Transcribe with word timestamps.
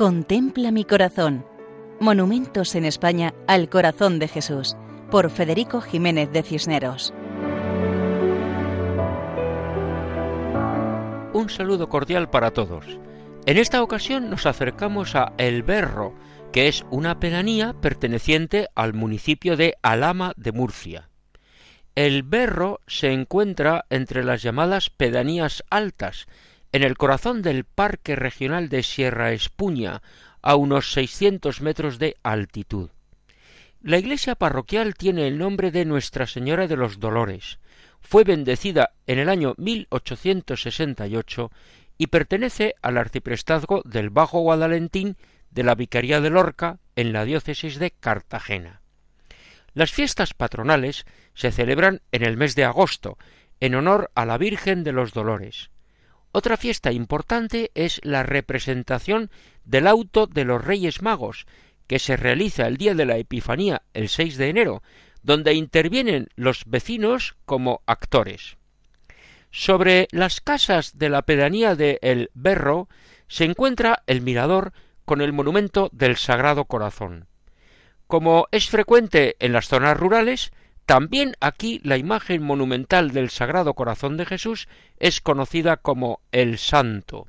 Contempla 0.00 0.70
mi 0.70 0.86
corazón. 0.86 1.44
Monumentos 2.00 2.74
en 2.74 2.86
España 2.86 3.34
al 3.46 3.68
corazón 3.68 4.18
de 4.18 4.28
Jesús, 4.28 4.74
por 5.10 5.28
Federico 5.28 5.82
Jiménez 5.82 6.32
de 6.32 6.42
Cisneros. 6.42 7.12
Un 11.34 11.50
saludo 11.50 11.90
cordial 11.90 12.30
para 12.30 12.52
todos. 12.52 12.86
En 13.44 13.58
esta 13.58 13.82
ocasión 13.82 14.30
nos 14.30 14.46
acercamos 14.46 15.14
a 15.16 15.34
El 15.36 15.62
Berro, 15.62 16.14
que 16.50 16.68
es 16.68 16.86
una 16.90 17.20
pedanía 17.20 17.74
perteneciente 17.74 18.68
al 18.74 18.94
municipio 18.94 19.58
de 19.58 19.74
Alama 19.82 20.32
de 20.38 20.52
Murcia. 20.52 21.10
El 21.94 22.22
Berro 22.22 22.80
se 22.86 23.12
encuentra 23.12 23.84
entre 23.90 24.24
las 24.24 24.40
llamadas 24.40 24.88
pedanías 24.88 25.62
altas, 25.68 26.26
en 26.72 26.82
el 26.82 26.96
corazón 26.96 27.42
del 27.42 27.64
Parque 27.64 28.16
Regional 28.16 28.68
de 28.68 28.82
Sierra 28.82 29.32
Espuña, 29.32 30.02
a 30.42 30.54
unos 30.56 30.92
600 30.92 31.60
metros 31.60 31.98
de 31.98 32.16
altitud. 32.22 32.90
La 33.82 33.98
iglesia 33.98 34.34
parroquial 34.34 34.94
tiene 34.94 35.26
el 35.26 35.38
nombre 35.38 35.70
de 35.70 35.84
Nuestra 35.84 36.26
Señora 36.26 36.66
de 36.66 36.76
los 36.76 37.00
Dolores. 37.00 37.58
Fue 38.00 38.24
bendecida 38.24 38.90
en 39.06 39.18
el 39.18 39.28
año 39.28 39.54
1868 39.56 41.50
y 41.98 42.06
pertenece 42.06 42.74
al 42.82 42.98
arciprestazgo 42.98 43.82
del 43.84 44.10
Bajo 44.10 44.40
Guadalentín 44.40 45.16
de 45.50 45.62
la 45.64 45.74
Vicaría 45.74 46.20
de 46.20 46.30
Lorca 46.30 46.78
en 46.94 47.12
la 47.12 47.24
diócesis 47.24 47.78
de 47.78 47.90
Cartagena. 47.90 48.80
Las 49.74 49.92
fiestas 49.92 50.34
patronales 50.34 51.04
se 51.34 51.52
celebran 51.52 52.00
en 52.12 52.24
el 52.24 52.36
mes 52.36 52.54
de 52.54 52.64
agosto, 52.64 53.18
en 53.60 53.74
honor 53.74 54.10
a 54.14 54.24
la 54.24 54.38
Virgen 54.38 54.84
de 54.84 54.92
los 54.92 55.12
Dolores. 55.12 55.70
Otra 56.32 56.56
fiesta 56.56 56.92
importante 56.92 57.72
es 57.74 58.00
la 58.04 58.22
representación 58.22 59.30
del 59.64 59.86
auto 59.86 60.26
de 60.26 60.44
los 60.44 60.64
Reyes 60.64 61.02
Magos, 61.02 61.46
que 61.86 61.98
se 61.98 62.16
realiza 62.16 62.68
el 62.68 62.76
día 62.76 62.94
de 62.94 63.04
la 63.04 63.16
Epifanía, 63.16 63.82
el 63.94 64.08
6 64.08 64.36
de 64.36 64.48
enero, 64.48 64.82
donde 65.22 65.54
intervienen 65.54 66.28
los 66.36 66.64
vecinos 66.66 67.36
como 67.44 67.82
actores. 67.86 68.58
Sobre 69.50 70.06
las 70.12 70.40
casas 70.40 70.96
de 70.96 71.08
la 71.08 71.22
pedanía 71.22 71.74
de 71.74 71.98
El 72.00 72.30
Berro 72.34 72.88
se 73.26 73.44
encuentra 73.44 74.04
el 74.06 74.22
mirador 74.22 74.72
con 75.04 75.20
el 75.20 75.32
monumento 75.32 75.90
del 75.92 76.16
Sagrado 76.16 76.66
Corazón. 76.66 77.26
Como 78.06 78.46
es 78.52 78.68
frecuente 78.68 79.34
en 79.40 79.52
las 79.52 79.66
zonas 79.66 79.96
rurales, 79.96 80.52
también 80.90 81.36
aquí 81.38 81.80
la 81.84 81.98
imagen 81.98 82.42
monumental 82.42 83.12
del 83.12 83.30
Sagrado 83.30 83.74
Corazón 83.74 84.16
de 84.16 84.26
Jesús 84.26 84.66
es 84.98 85.20
conocida 85.20 85.76
como 85.76 86.20
el 86.32 86.58
Santo. 86.58 87.28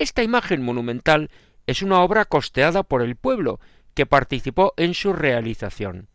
Esta 0.00 0.24
imagen 0.24 0.64
monumental 0.64 1.30
es 1.68 1.82
una 1.82 2.00
obra 2.00 2.24
costeada 2.24 2.82
por 2.82 3.02
el 3.02 3.14
pueblo 3.14 3.60
que 3.94 4.04
participó 4.04 4.74
en 4.76 4.94
su 4.94 5.12
realización. 5.12 6.08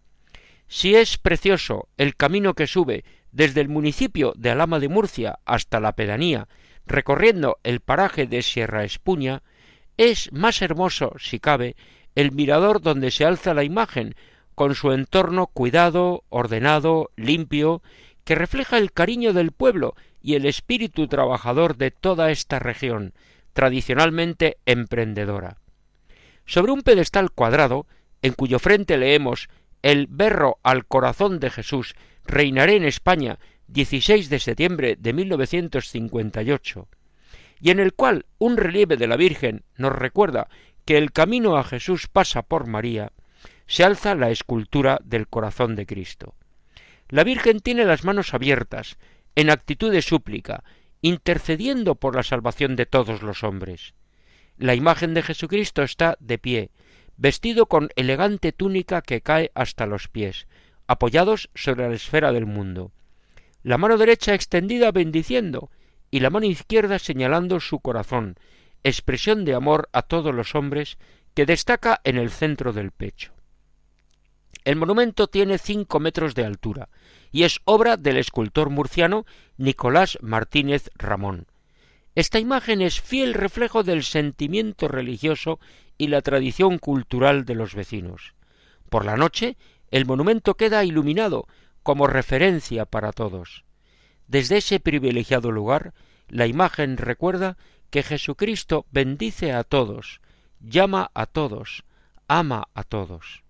Si 0.68 0.94
es 0.94 1.18
precioso 1.18 1.88
el 1.96 2.18
camino 2.18 2.54
que 2.54 2.68
sube 2.68 3.06
desde 3.32 3.62
el 3.62 3.70
municipio 3.70 4.34
de 4.36 4.50
Alama 4.50 4.80
de 4.80 4.90
Murcia 4.90 5.40
hasta 5.46 5.80
la 5.80 5.94
pedanía, 5.94 6.50
recorriendo 6.86 7.60
el 7.64 7.80
paraje 7.80 8.28
de 8.28 8.42
Sierra 8.42 8.84
Espuña, 8.84 9.42
es 9.96 10.34
más 10.34 10.62
hermoso, 10.62 11.14
si 11.18 11.40
cabe, 11.40 11.78
el 12.14 12.34
mirador 12.34 12.82
donde 12.82 13.10
se 13.10 13.24
alza 13.24 13.54
la 13.54 13.64
imagen, 13.64 14.16
con 14.62 14.76
su 14.76 14.92
entorno 14.92 15.48
cuidado, 15.48 16.24
ordenado, 16.30 17.10
limpio, 17.16 17.82
que 18.24 18.36
refleja 18.36 18.78
el 18.78 18.92
cariño 18.92 19.34
del 19.34 19.52
pueblo 19.52 19.96
y 20.22 20.36
el 20.36 20.46
espíritu 20.46 21.08
trabajador 21.08 21.78
de 21.78 21.90
toda 21.90 22.30
esta 22.30 22.60
región, 22.60 23.16
tradicionalmente 23.54 24.60
emprendedora. 24.68 25.58
Sobre 26.46 26.74
un 26.74 26.84
pedestal 26.84 27.32
cuadrado, 27.32 27.88
en 28.22 28.34
cuyo 28.34 28.60
frente 28.60 28.98
leemos 28.98 29.50
El 29.82 30.06
berro 30.06 30.60
al 30.62 30.86
corazón 30.86 31.40
de 31.40 31.50
Jesús, 31.50 31.96
reinaré 32.24 32.76
en 32.76 32.86
España 32.86 33.40
16 33.66 34.30
de 34.30 34.38
septiembre 34.38 34.96
de 34.96 35.12
1958, 35.12 36.88
y 37.62 37.72
en 37.72 37.80
el 37.80 37.94
cual 37.94 38.28
un 38.38 38.58
relieve 38.58 38.96
de 38.96 39.08
la 39.08 39.16
Virgen 39.16 39.64
nos 39.76 39.94
recuerda 39.94 40.50
que 40.86 41.00
el 41.00 41.12
camino 41.12 41.58
a 41.58 41.64
Jesús 41.64 42.08
pasa 42.08 42.44
por 42.44 42.68
María, 42.68 43.12
se 43.72 43.86
alza 43.86 44.16
la 44.16 44.32
escultura 44.32 45.00
del 45.02 45.30
corazón 45.30 45.78
de 45.78 45.86
Cristo. 45.86 46.36
La 47.08 47.24
Virgen 47.24 47.62
tiene 47.62 47.86
las 47.86 48.04
manos 48.04 48.34
abiertas, 48.34 48.98
en 49.34 49.50
actitud 49.50 49.94
de 49.94 50.02
súplica, 50.02 50.66
intercediendo 51.02 51.96
por 51.96 52.14
la 52.14 52.24
salvación 52.24 52.76
de 52.76 52.86
todos 52.86 53.22
los 53.22 53.46
hombres. 53.46 53.94
La 54.58 54.76
imagen 54.76 55.14
de 55.14 55.22
Jesucristo 55.22 55.84
está 55.84 56.18
de 56.20 56.38
pie, 56.38 56.70
vestido 57.16 57.68
con 57.68 57.88
elegante 57.96 58.52
túnica 58.52 59.02
que 59.02 59.22
cae 59.22 59.52
hasta 59.56 59.86
los 59.86 60.10
pies, 60.10 60.48
apoyados 60.86 61.50
sobre 61.56 61.88
la 61.88 61.96
esfera 61.96 62.34
del 62.34 62.48
mundo. 62.48 62.92
La 63.64 63.78
mano 63.78 63.98
derecha 63.98 64.34
extendida 64.34 64.92
bendiciendo 64.92 65.72
y 66.10 66.20
la 66.20 66.30
mano 66.30 66.46
izquierda 66.46 67.00
señalando 67.00 67.62
su 67.62 67.80
corazón, 67.80 68.36
expresión 68.84 69.46
de 69.46 69.54
amor 69.54 69.88
a 69.94 70.02
todos 70.02 70.36
los 70.36 70.56
hombres 70.56 70.98
que 71.34 71.46
destaca 71.46 72.02
en 72.04 72.18
el 72.18 72.32
centro 72.32 72.74
del 72.74 72.92
pecho. 72.92 73.32
El 74.64 74.76
monumento 74.76 75.26
tiene 75.28 75.58
cinco 75.58 76.00
metros 76.00 76.36
de 76.36 76.46
altura 76.46 76.90
y 77.32 77.44
es 77.44 77.62
obra 77.66 77.98
del 77.98 78.18
escultor 78.18 78.70
murciano 78.70 79.26
Nicolás 79.58 80.20
Martínez 80.22 80.92
Ramón. 80.96 81.48
Esta 82.14 82.38
imagen 82.38 82.82
es 82.82 83.02
fiel 83.02 83.34
reflejo 83.34 83.84
del 83.84 84.04
sentimiento 84.04 84.88
religioso 84.88 85.60
y 85.98 86.08
la 86.08 86.22
tradición 86.22 86.78
cultural 86.78 87.46
de 87.46 87.56
los 87.56 87.74
vecinos. 87.74 88.36
Por 88.90 89.06
la 89.06 89.18
noche, 89.18 89.58
el 89.90 90.06
monumento 90.06 90.56
queda 90.56 90.84
iluminado 90.84 91.48
como 91.82 92.06
referencia 92.06 92.86
para 92.86 93.14
todos. 93.14 93.64
Desde 94.28 94.58
ese 94.58 94.80
privilegiado 94.80 95.52
lugar, 95.52 95.94
la 96.28 96.46
imagen 96.46 96.98
recuerda 96.98 97.58
que 97.90 98.04
Jesucristo 98.04 98.86
bendice 98.92 99.54
a 99.54 99.64
todos, 99.64 100.22
llama 100.60 101.10
a 101.16 101.26
todos, 101.26 101.84
ama 102.28 102.68
a 102.76 102.84
todos 102.84 103.41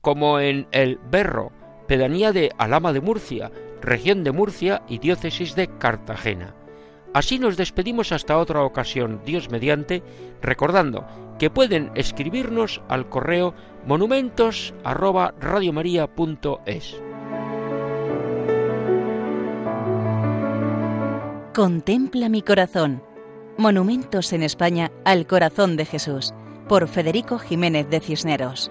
como 0.00 0.40
en 0.40 0.66
el 0.72 0.98
Berro, 1.10 1.52
pedanía 1.86 2.32
de 2.32 2.50
Alama 2.58 2.92
de 2.92 3.00
Murcia, 3.00 3.50
región 3.80 4.24
de 4.24 4.32
Murcia 4.32 4.82
y 4.88 4.98
diócesis 4.98 5.54
de 5.54 5.68
Cartagena. 5.78 6.54
Así 7.14 7.38
nos 7.38 7.56
despedimos 7.56 8.12
hasta 8.12 8.38
otra 8.38 8.62
ocasión, 8.62 9.22
Dios 9.24 9.50
mediante, 9.50 10.02
recordando 10.42 11.06
que 11.38 11.50
pueden 11.50 11.90
escribirnos 11.94 12.82
al 12.88 13.08
correo 13.08 13.54
monumentos 13.86 14.74
Contempla 21.54 22.28
mi 22.28 22.42
corazón. 22.42 23.02
Monumentos 23.56 24.32
en 24.32 24.42
España 24.42 24.92
al 25.04 25.26
corazón 25.26 25.76
de 25.76 25.86
Jesús, 25.86 26.32
por 26.68 26.86
Federico 26.86 27.38
Jiménez 27.38 27.88
de 27.90 27.98
Cisneros. 28.00 28.70